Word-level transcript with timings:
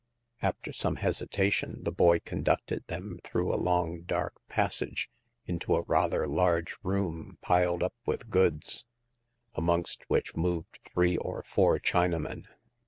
After 0.41 0.73
some 0.73 0.95
hesitation, 0.95 1.83
the 1.83 1.91
boy 1.91 2.21
conducted 2.21 2.87
them 2.87 3.19
through 3.23 3.53
a 3.53 3.55
long 3.63 4.01
dark 4.01 4.33
passage 4.49 5.11
into 5.45 5.75
a 5.75 5.83
rather 5.83 6.25
large 6.25 6.75
room 6.81 7.37
piled 7.43 7.83
up 7.83 7.93
with 8.07 8.31
goods, 8.31 8.83
amongst 9.53 10.01
which 10.09 10.35
moved 10.35 10.79
three 10.91 11.17
or 11.17 11.43
four 11.43 11.77
Chinamen. 11.77 12.47